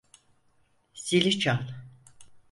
[0.93, 1.61] Zili çal.